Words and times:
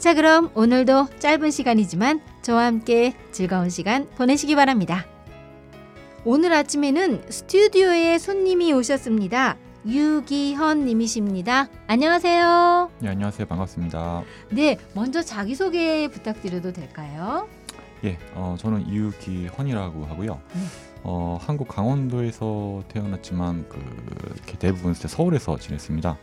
자 0.00 0.14
그럼 0.14 0.50
오늘도 0.54 1.08
짧은 1.18 1.50
시간이지만 1.50 2.22
저와 2.40 2.64
함께 2.64 3.14
즐거운 3.32 3.68
시간 3.68 4.08
보내시기 4.16 4.56
바랍니다. 4.56 5.04
오늘 6.24 6.54
아침에는 6.54 7.24
스튜디오에 7.28 8.16
손님이 8.16 8.72
오셨습니다. 8.72 9.58
유기현 9.86 10.86
님이십니다. 10.86 11.68
안녕하세요. 11.86 12.90
네, 13.00 13.08
안녕하세요. 13.10 13.46
반갑습니다. 13.46 14.22
네, 14.48 14.78
먼저 14.94 15.20
자기소개 15.22 16.08
부탁드려도 16.08 16.72
될까요? 16.72 17.46
예, 18.02 18.16
어, 18.32 18.56
저는 18.58 18.86
이유기헌이라고 18.88 20.06
하고요. 20.06 20.40
네. 20.54 20.60
어, 21.02 21.38
한국 21.42 21.68
강원도에서 21.68 22.84
태어났지만 22.88 23.66
그 23.68 23.78
대부분 24.58 24.94
서울에서 24.94 25.58
지냈습니다. 25.58 26.16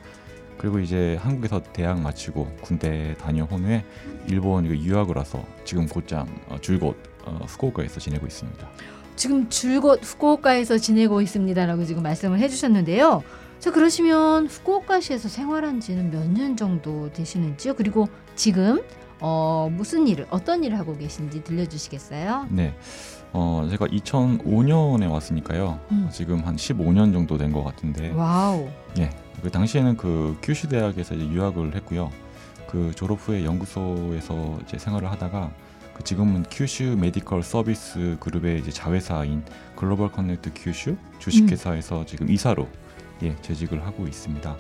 그리고 0.58 0.80
이제 0.80 1.18
한국에서 1.22 1.62
대학 1.74 2.00
마치고 2.02 2.58
군대 2.62 3.16
다녀온 3.20 3.48
후에 3.50 3.84
일본 4.28 4.66
유학을 4.66 5.16
와서 5.16 5.44
지금 5.66 5.88
곧장 5.88 6.28
어, 6.50 6.58
줄곧 6.60 6.98
어, 7.26 7.40
후쿠오카에서 7.48 8.00
지내고 8.00 8.26
있습니다. 8.26 8.68
지금 9.16 9.50
줄곧 9.50 10.00
후쿠오카에서 10.04 10.78
지내고 10.78 11.22
있습니다라고 11.22 11.86
지금 11.86 12.04
말씀을 12.04 12.40
해주셨는데요. 12.40 13.23
자 13.59 13.72
그러시면 13.72 14.48
후쿠오카시에서 14.48 15.30
생활한 15.30 15.80
지는 15.80 16.12
몇 16.12 16.28
년 16.28 16.56
정도 16.56 17.12
되시는지요? 17.14 17.74
그리고 17.76 18.08
지금 18.36 18.81
어, 19.20 19.70
무슨 19.72 20.08
일을 20.08 20.28
어떤 20.30 20.64
일을 20.64 20.78
하고 20.78 20.96
계신지 20.98 21.44
들려주시겠어요? 21.44 22.48
네, 22.50 22.76
어, 23.34 23.68
제가 23.70 23.88
2005년에 23.88 25.09
왔으니까요. 25.12 25.80
음. 25.92 26.08
지금 26.12 26.42
한 26.46 26.56
15년 26.56 27.14
정도 27.14 27.38
된 27.38 27.52
것 27.52 27.64
같은데 27.64 28.12
와우. 28.12 28.68
예, 29.00 29.09
그 29.42 29.50
당시에는 29.50 29.98
그 29.98 30.38
큐슈 30.42 30.68
대학에서 30.68 31.16
이제 31.16 31.26
유학을 31.28 31.76
했고요. 31.76 32.12
그 32.68 32.92
졸업 32.96 33.20
후에 33.22 33.46
연구소에서 33.46 34.59
이제 34.64 34.78
생활을 34.78 35.09
하다가 35.12 35.52
그 35.94 36.04
지금은 36.04 36.44
큐슈 36.52 36.98
Medical 37.00 37.42
Service 37.42 38.17
Group의 38.20 38.59
이제 38.59 38.70
자회사인 38.72 39.44
Global 39.76 40.12
Connect 40.12 40.52
큐슈 40.54 40.96
주식회사에서 41.20 42.06
지금 42.06 42.30
이사로 42.30 42.68
예 43.23 43.36
재직을 43.42 43.86
하고 43.86 44.08
있습니다. 44.08 44.56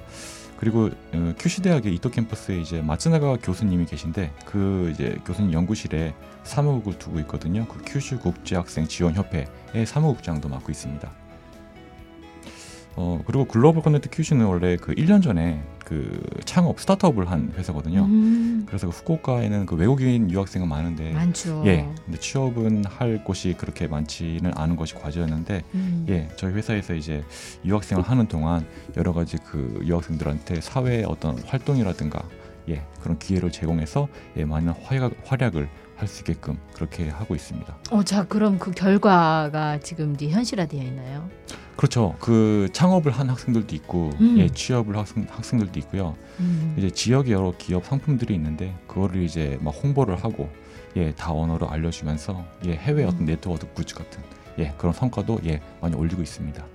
그리고 0.57 0.89
어, 1.13 1.33
큐슈 1.37 1.61
대학의 1.61 1.93
이토 1.95 2.09
캠퍼스에 2.09 2.59
이제 2.59 2.81
마츠나가 2.81 3.37
교수님이 3.37 3.85
계신데 3.85 4.33
그 4.45 4.89
이제 4.93 5.17
교수님 5.25 5.53
연구실에 5.53 6.15
사무국을 6.43 6.97
두고 6.97 7.19
있거든요. 7.19 7.67
그 7.67 7.81
큐슈 7.85 8.19
국제학생 8.19 8.87
지원 8.87 9.13
협회의 9.13 9.47
사무국장도 9.85 10.49
맡고 10.49 10.71
있습니다. 10.71 11.26
어 12.97 13.21
그리고 13.27 13.45
글로벌 13.45 13.83
커넥트 13.83 14.09
큐슈는 14.11 14.45
원래 14.47 14.75
그 14.75 14.93
1년 14.95 15.21
전에 15.21 15.63
그 15.85 16.19
창업 16.45 16.79
스타트업을 16.79 17.29
한 17.29 17.53
회사거든요. 17.55 18.05
음, 18.05 18.65
그래서 18.67 18.87
그 18.87 18.91
후쿠오카에는 18.91 19.67
그 19.67 19.75
외국인 19.75 20.31
유학생은 20.31 20.67
많은데 20.67 21.13
많죠. 21.13 21.61
예, 21.67 21.87
근데 22.05 22.19
취업은 22.19 22.85
할 22.85 23.23
곳이 23.23 23.53
그렇게 23.55 23.87
많지는 23.87 24.51
않은 24.55 24.75
것이 24.75 24.95
과제였는데 24.95 25.61
음. 25.75 26.05
예, 26.09 26.27
저희 26.37 26.53
회사에서 26.53 26.95
이제 26.95 27.23
유학생을 27.63 28.01
하는 28.03 28.27
동안 28.27 28.65
여러 28.97 29.13
가지 29.13 29.37
그 29.45 29.79
유학생들한테 29.85 30.59
사회 30.61 31.03
어떤 31.05 31.37
활동이라든가 31.43 32.23
예, 32.69 32.81
그런 32.99 33.19
기회를 33.19 33.51
제공해서 33.51 34.07
예, 34.37 34.43
많은 34.43 34.73
활약, 34.83 35.13
활약을 35.23 35.69
할 35.97 36.07
수 36.07 36.21
있게끔 36.21 36.57
그렇게 36.73 37.09
하고 37.09 37.35
있습니다. 37.35 37.77
어, 37.91 38.03
자 38.03 38.23
그럼 38.25 38.59
그 38.59 38.71
결과가 38.71 39.79
지금 39.79 40.13
이제 40.13 40.29
현실화되어 40.29 40.81
있나요? 40.81 41.29
그렇죠. 41.75 42.15
그 42.19 42.69
창업을 42.73 43.11
한 43.11 43.29
학생들도 43.29 43.75
있고 43.75 44.11
음. 44.19 44.35
예, 44.37 44.47
취업을 44.49 44.97
학생, 44.97 45.27
학생들도 45.29 45.79
있고요. 45.81 46.15
음. 46.39 46.75
이제 46.77 46.89
지역의 46.89 47.33
여러 47.33 47.53
기업 47.57 47.85
상품들이 47.85 48.33
있는데 48.35 48.75
그거를 48.87 49.21
이제 49.23 49.57
막 49.61 49.71
홍보를 49.71 50.23
하고 50.23 50.49
예, 50.95 51.13
다 51.13 51.31
언어로 51.33 51.69
알려주면서 51.69 52.45
예, 52.65 52.73
해외 52.73 53.03
어떤 53.03 53.21
음. 53.21 53.25
네트워크 53.25 53.67
굿즈 53.73 53.95
같은 53.95 54.21
예, 54.59 54.73
그런 54.77 54.93
성과도 54.93 55.39
예, 55.45 55.61
많이 55.81 55.95
올리고 55.95 56.21
있습니다. 56.21 56.65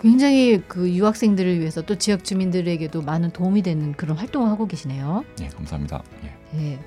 굉장히 0.00 0.62
그 0.66 0.90
유학생들을 0.90 1.60
위해서 1.60 1.82
또 1.82 1.96
지역 1.96 2.24
주민들에게도 2.24 3.02
많은 3.02 3.30
도움이 3.30 3.62
되는 3.62 3.92
그런 3.92 4.16
활동을 4.16 4.48
하고 4.48 4.66
계시네요. 4.66 5.24
예, 5.42 5.48
감사합니다. 5.48 6.02
예. 6.24 6.56
네. 6.56 6.78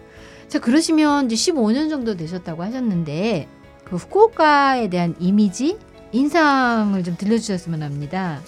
자 0.53 0.59
그러시면 0.59 1.31
이제 1.31 1.51
15년 1.51 1.89
정도 1.89 2.15
되셨다고 2.15 2.61
하셨는데 2.61 3.47
그 3.85 3.95
후쿠오카에 3.95 4.87
대한 4.87 5.15
이미지, 5.19 5.79
인상을 6.11 7.03
좀 7.03 7.17
들려주셨으면 7.17 7.81
합니다. 7.81 8.39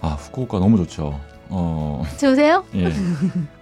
아, 0.00 0.08
후쿠오카 0.08 0.58
너무 0.58 0.76
좋죠. 0.78 1.20
어, 1.50 2.02
좋으세요? 2.18 2.64
예. 2.74 2.92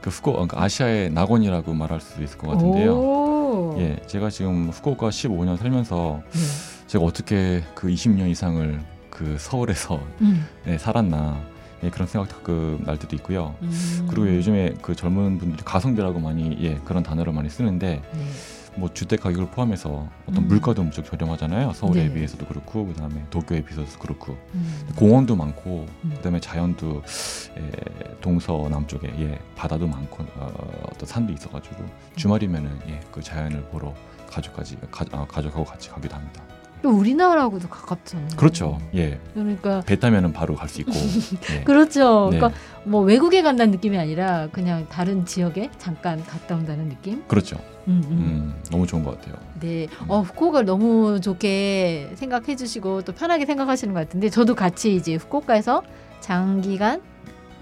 그 0.00 0.08
후쿠 0.08 0.32
그러니까 0.32 0.62
아시아의 0.62 1.10
낙원이라고 1.10 1.74
말할 1.74 2.00
수 2.00 2.22
있을 2.22 2.38
것 2.38 2.52
같은데요. 2.52 2.94
오. 2.94 3.76
예, 3.78 4.00
제가 4.06 4.30
지금 4.30 4.70
후쿠오카 4.70 5.10
15년 5.10 5.58
살면서 5.58 6.22
네. 6.32 6.40
제가 6.86 7.04
어떻게 7.04 7.62
그 7.74 7.88
20년 7.88 8.30
이상을 8.30 8.80
그 9.10 9.36
서울에서 9.38 10.00
음. 10.22 10.46
예, 10.66 10.78
살았나 10.78 11.42
예, 11.82 11.90
그런 11.90 12.06
생각 12.06 12.42
그날 12.42 12.98
때도 12.98 13.16
있고요. 13.16 13.54
음. 13.62 14.06
그리고 14.08 14.28
요즘에 14.36 14.74
그 14.82 14.94
젊은 14.94 15.38
분들이 15.38 15.62
가성비라고 15.64 16.20
많이 16.20 16.56
예 16.60 16.76
그런 16.84 17.02
단어를 17.02 17.32
많이 17.32 17.48
쓰는데 17.50 18.02
네. 18.12 18.26
뭐 18.74 18.88
주택 18.94 19.20
가격을 19.20 19.50
포함해서 19.50 20.08
어떤 20.26 20.44
음. 20.44 20.48
물가도 20.48 20.82
무척 20.82 21.04
저렴하잖아요. 21.04 21.72
서울에 21.74 22.08
네. 22.08 22.14
비해서도 22.14 22.46
그렇고 22.46 22.86
그다음에 22.86 23.22
도쿄에 23.30 23.62
비해서도 23.64 23.98
그렇고 23.98 24.38
음. 24.54 24.88
공원도 24.96 25.36
많고 25.36 25.86
음. 26.04 26.10
그다음에 26.16 26.40
자연도 26.40 27.02
예, 27.58 27.70
동서 28.22 28.66
남 28.70 28.86
쪽에 28.86 29.08
예 29.18 29.38
바다도 29.56 29.86
많고 29.86 30.24
어, 30.36 30.52
어떤 30.90 31.06
산도 31.06 31.32
있어가지고 31.32 31.84
주말이면은 32.16 32.70
예 32.88 33.00
그 33.12 33.20
자연을 33.22 33.62
보러 33.64 33.94
가족까지 34.26 34.78
가, 34.90 35.04
아, 35.12 35.26
가족하고 35.26 35.64
같이 35.64 35.90
가기도 35.90 36.14
합니다. 36.16 36.42
또 36.82 36.90
우리나라하고도 36.90 37.68
가깝잖아요. 37.68 38.28
그렇죠. 38.36 38.78
예. 38.94 39.18
그러니까 39.34 39.80
배 39.86 39.96
타면은 39.98 40.32
바로 40.32 40.54
갈 40.56 40.68
수 40.68 40.80
있고. 40.80 40.92
예. 41.54 41.62
그렇죠. 41.64 42.28
네. 42.32 42.38
그러니까 42.38 42.60
뭐 42.84 43.02
외국에 43.02 43.42
간다는 43.42 43.70
느낌이 43.70 43.96
아니라 43.98 44.48
그냥 44.50 44.86
다른 44.88 45.24
지역에 45.24 45.70
잠깐 45.78 46.24
갔다 46.24 46.56
온다는 46.56 46.88
느낌. 46.88 47.22
그렇죠. 47.28 47.56
음, 47.88 48.02
음. 48.06 48.10
음, 48.10 48.54
너무 48.70 48.86
좋은 48.86 49.02
것 49.04 49.18
같아요. 49.20 49.34
네, 49.60 49.88
어, 50.06 50.20
후쿠오카를 50.20 50.66
너무 50.66 51.20
좋게 51.20 52.12
생각해 52.14 52.54
주시고 52.56 53.02
또 53.02 53.12
편하게 53.12 53.44
생각하시는 53.46 53.92
것 53.94 54.00
같은데 54.00 54.28
저도 54.28 54.54
같이 54.54 54.94
이제 54.94 55.14
후쿠오카에서 55.16 55.82
장기간 56.20 57.00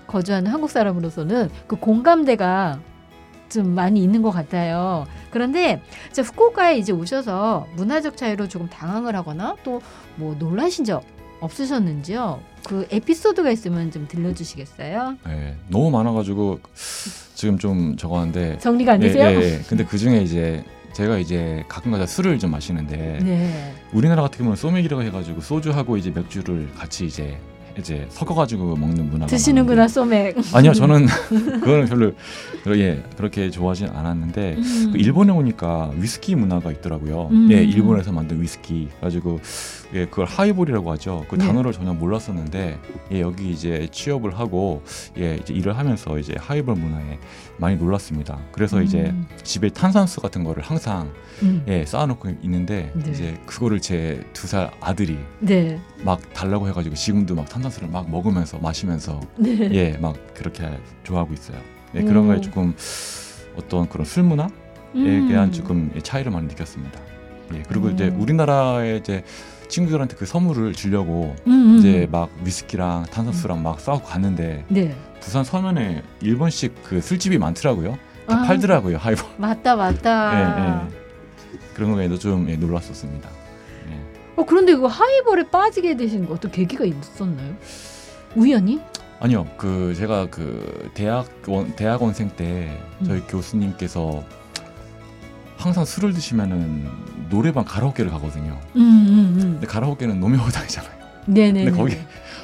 거주하는 0.07 0.51
한국 0.51 0.71
사람으로서는 0.71 1.49
그 1.67 1.77
공감대가 1.77 2.81
좀 3.51 3.75
많이 3.75 4.03
있는 4.03 4.23
것 4.23 4.31
같아요. 4.31 5.07
그런데 5.31 5.83
저 6.13 6.23
후쿠오카에 6.23 6.79
이제 6.79 6.93
오셔서 6.93 7.67
문화적 7.77 8.17
차이로 8.17 8.49
조금 8.49 8.69
당황을 8.69 9.15
하거나 9.17 9.57
또 9.65 9.81
뭐 10.17 10.35
놀라신 10.39 10.85
적 10.85 11.03
없으셨는지요? 11.41 12.41
그 12.67 12.87
에피소드가 12.91 13.51
있으면 13.53 13.91
좀 13.91 14.07
들려주시겠어요? 14.07 15.17
예, 15.29 15.55
너무 15.69 15.91
많아가지고 15.91 16.61
지금 17.35 17.57
좀 17.59 17.97
적었는데. 17.97 18.59
정리가 18.59 18.93
안 18.93 19.03
예, 19.03 19.07
되세요? 19.07 19.41
예, 19.41 19.55
예. 19.55 19.61
근데 19.67 19.85
그 19.87 19.97
중에 19.97 20.19
이제 20.21 20.63
제가 20.93 21.17
이제 21.17 21.65
가끔가다 21.69 22.05
술을 22.07 22.39
좀 22.39 22.51
마시는데 22.51 23.21
네. 23.23 23.75
우리나라 23.95 24.21
같은 24.21 24.39
경우는 24.39 24.57
소맥이라고 24.57 25.03
해가지고 25.05 25.41
소주하고 25.41 25.97
이제 25.97 26.11
맥주를 26.11 26.69
같이 26.75 27.07
이제 27.07 27.39
이제 27.79 28.07
섞어가지고 28.11 28.77
먹는 28.77 29.11
문화가 29.11 29.27
드시는구나 29.27 29.89
소맥. 29.89 30.37
아니요 30.55 30.73
저는 30.75 31.07
그거는 31.61 31.87
별로 31.87 32.13
예 32.79 33.03
그렇게 33.17 33.51
좋아하진 33.51 33.89
않았는데 33.89 34.57
그 34.93 34.99
일본에 34.99 35.33
오니까 35.33 35.91
위스키 35.97 36.35
문화가 36.35 36.71
있더라고요. 36.73 37.29
음. 37.31 37.49
예, 37.51 37.63
일본에서 37.63 38.13
만든 38.13 38.41
위스키. 38.41 38.89
가지고 39.01 39.41
예, 39.95 40.05
그걸 40.07 40.27
하이볼이라고 40.27 40.91
하죠. 40.93 41.25
그 41.29 41.37
네. 41.37 41.47
단어를 41.47 41.73
전혀 41.73 41.93
몰랐었는데 41.93 42.79
예, 43.13 43.21
여기 43.21 43.51
이제 43.51 43.89
취업을 43.91 44.39
하고 44.39 44.83
예, 45.19 45.37
이제 45.37 45.53
일을 45.55 45.77
하면서 45.77 46.19
이제 46.19 46.35
하이볼 46.39 46.75
문화에 46.77 47.19
많이 47.57 47.77
놀랐습니다. 47.77 48.39
그래서 48.53 48.81
이제 48.83 49.11
음. 49.11 49.27
집에 49.43 49.69
탄산수 49.69 50.21
같은 50.21 50.45
거를 50.45 50.63
항상 50.63 51.11
음. 51.43 51.63
예, 51.69 51.85
쌓아놓고 51.85 52.29
있는데 52.43 52.93
네. 52.95 53.11
이제 53.11 53.35
그거를 53.47 53.81
제 53.81 54.23
두 54.33 54.47
살 54.47 54.71
아들이 54.81 55.19
네. 55.41 55.79
막 56.05 56.21
달라고 56.33 56.67
해가지고 56.69 56.95
지금도 56.95 57.35
막 57.35 57.49
탄 57.51 57.60
산수를 57.63 57.89
막 57.89 58.11
먹으면서 58.11 58.59
마시면서 58.59 59.21
네. 59.37 59.69
예, 59.73 59.99
막 59.99 60.17
그렇게 60.35 60.69
좋아하고 61.03 61.35
있어요. 61.35 61.59
네, 61.93 62.03
그런 62.03 62.25
음. 62.25 62.29
거에 62.29 62.41
조금 62.41 62.75
어떤 63.57 63.89
그런 63.89 64.05
술 64.05 64.23
문화 64.23 64.49
음. 64.95 65.29
대한 65.29 65.53
조금 65.53 65.91
차이를 66.03 66.31
많이 66.33 66.47
느꼈습니다. 66.47 67.01
예, 67.55 67.63
그리고 67.69 67.89
음. 67.89 67.95
이제 67.95 68.09
우리나라에 68.09 68.97
이제 68.97 69.25
친구들한테 69.69 70.17
그 70.17 70.27
선물을 70.27 70.73
주려고 70.75 71.35
음, 71.47 71.53
음. 71.53 71.79
이제 71.79 72.09
막 72.11 72.31
위스키랑 72.45 73.07
탄산수랑 73.11 73.63
막 73.63 73.81
싸우고 73.81 74.05
갔는데 74.05 74.65
네. 74.69 74.95
부산 75.21 75.45
서면에 75.45 76.03
일본식 76.21 76.75
그 76.85 77.01
술집이 77.01 77.39
많더라고요. 77.39 77.99
다 78.27 78.41
아. 78.41 78.43
팔더라고요 78.43 78.97
하이볼. 78.99 79.25
맞다 79.39 79.77
맞다. 79.77 80.35
예, 80.35 80.63
예. 80.65 81.01
그런 81.75 81.93
거에도 81.93 82.19
좀 82.19 82.49
예, 82.49 82.57
놀랐었습니다. 82.57 83.29
예. 84.37 84.41
어 84.41 84.45
그런데 84.45 84.75
그 84.75 84.87
하이볼에 84.87 85.51
빠지게 85.51 85.97
되신 85.97 86.27
거 86.27 86.35
어떤 86.35 86.51
계기가 86.51 86.85
있었나요? 86.85 87.55
우연히? 88.37 88.81
아니요, 89.21 89.47
그 89.59 89.95
제가 89.97 90.29
그 90.31 90.91
대학원 90.95 91.77
대학원생 91.77 92.31
때 92.31 92.81
저희 93.05 93.21
교수님께서 93.21 94.25
항상 95.59 95.85
술을 95.85 96.15
드시면은 96.15 96.89
노래방 97.29 97.65
가라오케를 97.65 98.11
가거든요. 98.11 98.59
음, 98.77 98.81
음, 98.81 99.35
음. 99.37 99.41
근데 99.53 99.67
가라오케는 99.67 100.21
노명호당이잖아요. 100.21 100.93
네네. 101.27 101.65
근데 101.67 101.79
거기 101.79 101.97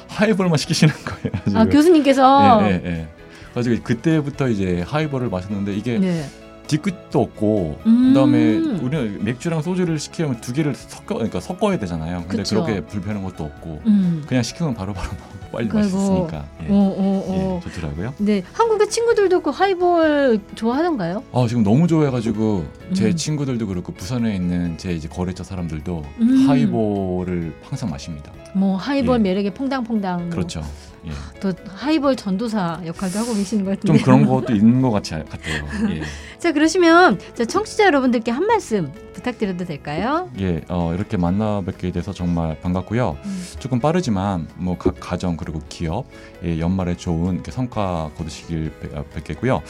하이볼만 0.07 0.57
시키시는 0.57 0.93
거예요. 0.93 1.59
아. 1.59 1.65
교수님께서 1.65 2.59
예, 2.61 2.67
예, 2.67 2.81
예. 2.85 3.07
그래서 3.53 3.81
그때부터 3.83 4.49
이제 4.49 4.83
하이볼을 4.87 5.29
마셨는데 5.29 5.73
이게 5.73 5.97
네. 5.97 6.25
뒤끝도 6.67 7.21
없고 7.21 7.79
음. 7.85 8.13
그다음에 8.13 8.57
우리는 8.57 9.23
맥주랑 9.23 9.61
소주를 9.61 9.99
시키면 9.99 10.41
두 10.41 10.53
개를 10.53 10.75
섞어 10.75 11.15
그러니까 11.15 11.39
섞어야 11.39 11.79
되잖아요. 11.79 12.23
근데 12.27 12.37
그쵸. 12.43 12.63
그렇게 12.63 12.81
불편한 12.81 13.23
것도 13.23 13.43
없고 13.45 13.81
음. 13.85 14.23
그냥 14.27 14.43
시키면 14.43 14.75
바로바로 14.75 15.09
빨리 15.51 15.69
그리고, 15.69 15.77
마셨으니까 15.97 16.45
예. 16.63 16.67
어, 16.69 16.75
어, 16.75 17.25
어. 17.27 17.61
예, 17.65 17.69
좋더라고요. 17.69 18.13
네, 18.17 18.43
한국의 18.51 18.89
친구들도 18.89 19.39
그 19.39 19.49
하이볼 19.49 20.41
좋아하던가요? 20.55 21.23
아 21.31 21.45
지금 21.47 21.63
너무 21.63 21.87
좋아해가지고 21.87 22.65
제 22.93 23.07
음. 23.07 23.15
친구들도 23.15 23.65
그렇고 23.65 23.93
부산에 23.93 24.35
있는 24.35 24.77
제 24.77 24.91
이제 24.91 25.07
거래처 25.07 25.43
사람들도 25.43 26.03
음. 26.19 26.49
하이볼을 26.49 27.53
항상 27.63 27.89
마십니다. 27.89 28.31
뭐 28.53 28.75
하이볼 28.75 29.19
예. 29.19 29.23
매력에 29.23 29.53
퐁당퐁당. 29.53 30.19
뭐 30.21 30.29
그렇죠. 30.29 30.61
예. 31.07 31.39
또 31.39 31.51
하이볼 31.67 32.15
전도사 32.15 32.81
역할도 32.85 33.19
하고 33.19 33.33
계시는 33.33 33.63
것좀 33.65 33.95
같은데. 33.95 34.01
그런 34.03 34.25
것도 34.27 34.53
있는 34.53 34.81
것 34.81 34.91
같이 34.91 35.11
같아요. 35.11 35.65
예. 35.95 36.01
자 36.39 36.51
그러시면 36.51 37.19
자, 37.33 37.45
청취자 37.45 37.85
여러분들께 37.85 38.29
한 38.31 38.45
말씀 38.45 38.91
부탁드려도 39.13 39.65
될까요? 39.65 40.29
예, 40.39 40.61
어, 40.69 40.93
이렇게 40.93 41.17
만나 41.17 41.61
뵙게 41.65 41.91
돼서 41.91 42.13
정말 42.13 42.59
반갑고요. 42.61 43.17
음. 43.25 43.45
조금 43.59 43.79
빠르지만 43.79 44.47
뭐 44.55 44.77
각 44.77 44.99
가정 44.99 45.35
그리고 45.37 45.59
기업 45.69 46.05
예, 46.43 46.59
연말에 46.59 46.95
좋은 46.95 47.41
성과 47.49 48.11
거두시길 48.17 48.71
뵙- 48.79 48.95
어, 48.95 49.03
뵙겠고요. 49.15 49.61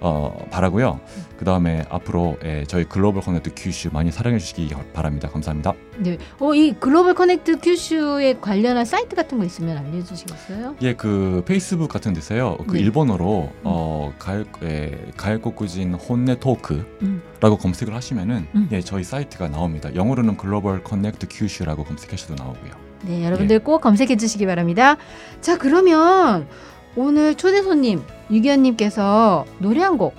어, 0.00 0.46
바라고요. 0.50 1.00
그 1.38 1.44
다음에 1.44 1.84
앞으로 1.90 2.38
예, 2.44 2.64
저희 2.66 2.84
Global 2.84 3.22
Connect 3.22 3.52
큐슈 3.56 3.90
많이 3.92 4.10
사랑해 4.10 4.38
주시기 4.38 4.70
바랍니다. 4.92 5.28
감사합니다. 5.28 5.74
네. 5.98 6.18
어, 6.38 6.54
이 6.54 6.74
Global 6.78 7.14
Connect 7.14 7.60
큐슈에 7.60 8.34
관련한 8.40 8.84
사이트 8.84 9.14
같은 9.14 9.38
거 9.38 9.44
있으면 9.44 9.76
알려주시겠어요? 9.78 10.76
예, 10.82 10.94
그 10.94 11.42
페이스북 11.46 11.88
같은 11.88 12.12
데서요. 12.12 12.56
그 12.66 12.74
네. 12.74 12.80
일본어로 12.80 13.52
어, 13.64 14.14
가을 14.18 14.46
예, 14.62 14.98
가을 15.16 15.40
꽃꾸진 15.40 15.94
혼내 15.94 16.38
토크라고 16.40 16.86
음. 17.02 17.22
검색을 17.40 17.94
하시면은 17.94 18.46
음. 18.54 18.68
예, 18.72 18.80
저희 18.80 19.04
사이트가 19.04 19.48
나옵니다. 19.48 19.94
영어로는 19.94 20.36
Global 20.36 20.82
Connect 20.82 21.26
큐슈라고 21.30 21.84
검색하셔도 21.84 22.34
나오고요. 22.42 22.72
네, 23.02 23.24
여러분들 23.24 23.60
꼭 23.60 23.80
검색해 23.82 24.16
주시기 24.16 24.46
바랍니다. 24.46 24.96
자, 25.40 25.58
그러면 25.58 26.48
오늘 26.96 27.34
초대 27.34 27.62
손님 27.62 28.02
유기현님께서 28.30 29.44
노래 29.58 29.80
한 29.82 29.96
곡 29.96 30.14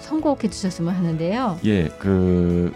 선곡해 0.00 0.48
주셨으면 0.50 0.94
하는데요. 0.94 1.58
예, 1.66 1.88
그 1.98 2.72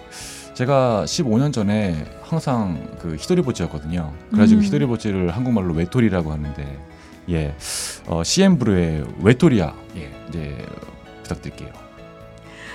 제가 0.53 1.05
15년 1.07 1.53
전에 1.53 2.05
항상 2.23 2.87
그 3.01 3.17
히토리보찌였거든요. 3.19 4.13
그래가지고 4.31 4.61
음. 4.61 4.65
히토리보찌를 4.65 5.31
한국말로 5.31 5.75
외톨이라고 5.75 6.31
하는데 6.31 6.79
예, 7.31 7.55
어, 8.07 8.23
CM브루의 8.23 9.05
외톨이야 9.23 9.75
예, 9.97 10.11
이제 10.29 10.57
부탁드릴게요. 11.23 11.71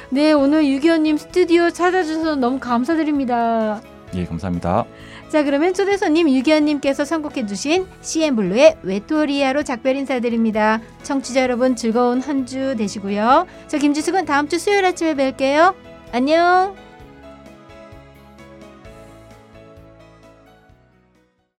네, 0.09 0.31
오늘 0.33 0.67
유기현님 0.67 1.17
스튜디오 1.17 1.69
찾아주셔서 1.69 2.35
너무 2.35 2.59
감사드립니다. 2.59 3.81
예, 4.15 4.25
감사합니다. 4.25 4.85
자, 5.29 5.43
그러면 5.43 5.75
초대 5.75 5.95
손님 5.95 6.27
유기현님께서 6.29 7.05
선곡해 7.05 7.45
주신 7.45 7.85
CN블루의 8.01 8.77
외토리아로 8.81 9.63
작별 9.63 9.95
인사드립니다. 9.95 10.81
청취자 11.03 11.43
여러분 11.43 11.75
즐거운 11.75 12.19
한 12.21 12.45
주 12.47 12.75
되시고요. 12.77 13.45
저 13.67 13.77
김지숙은 13.77 14.25
다음 14.25 14.47
주 14.47 14.57
수요일 14.57 14.85
아침에 14.85 15.13
뵐게요. 15.13 15.75
안녕. 16.11 16.88